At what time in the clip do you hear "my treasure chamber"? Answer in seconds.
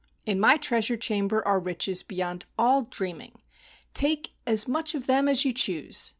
0.39-1.47